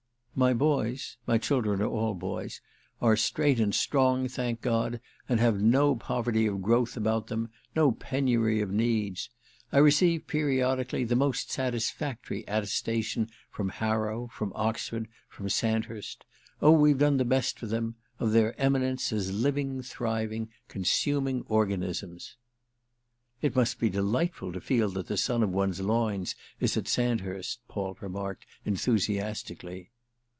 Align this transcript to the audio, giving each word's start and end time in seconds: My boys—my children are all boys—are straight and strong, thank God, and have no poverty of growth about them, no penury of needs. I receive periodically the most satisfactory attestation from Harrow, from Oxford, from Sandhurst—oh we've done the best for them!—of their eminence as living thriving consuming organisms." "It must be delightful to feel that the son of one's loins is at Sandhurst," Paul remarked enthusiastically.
My 0.33 0.53
boys—my 0.53 1.39
children 1.39 1.81
are 1.81 1.87
all 1.89 2.13
boys—are 2.15 3.17
straight 3.17 3.59
and 3.59 3.75
strong, 3.75 4.29
thank 4.29 4.61
God, 4.61 5.01
and 5.27 5.41
have 5.41 5.61
no 5.61 5.93
poverty 5.97 6.47
of 6.47 6.61
growth 6.61 6.95
about 6.95 7.27
them, 7.27 7.49
no 7.75 7.91
penury 7.91 8.61
of 8.61 8.71
needs. 8.71 9.29
I 9.73 9.79
receive 9.79 10.27
periodically 10.27 11.03
the 11.03 11.17
most 11.17 11.51
satisfactory 11.51 12.45
attestation 12.47 13.29
from 13.51 13.69
Harrow, 13.69 14.29
from 14.31 14.53
Oxford, 14.55 15.09
from 15.27 15.49
Sandhurst—oh 15.49 16.71
we've 16.71 16.97
done 16.97 17.17
the 17.17 17.25
best 17.25 17.59
for 17.59 17.67
them!—of 17.67 18.31
their 18.31 18.57
eminence 18.59 19.11
as 19.11 19.33
living 19.33 19.81
thriving 19.81 20.49
consuming 20.69 21.43
organisms." 21.49 22.37
"It 23.41 23.53
must 23.53 23.79
be 23.79 23.89
delightful 23.89 24.53
to 24.53 24.61
feel 24.61 24.87
that 24.91 25.07
the 25.07 25.17
son 25.17 25.43
of 25.43 25.51
one's 25.51 25.81
loins 25.81 26.35
is 26.61 26.77
at 26.77 26.87
Sandhurst," 26.87 27.59
Paul 27.67 27.97
remarked 27.99 28.45
enthusiastically. 28.65 29.89